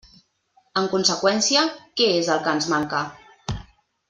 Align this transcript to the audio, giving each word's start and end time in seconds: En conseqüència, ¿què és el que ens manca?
En 0.81 0.87
conseqüència, 0.93 1.67
¿què 2.01 2.09
és 2.23 2.33
el 2.37 2.43
que 2.49 2.57
ens 2.57 2.71
manca? 2.73 3.05